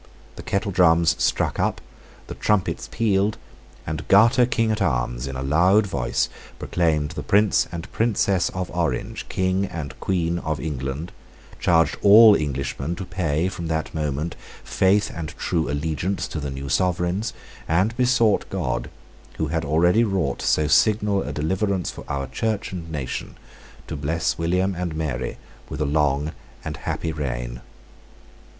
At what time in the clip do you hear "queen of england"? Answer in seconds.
9.99-11.11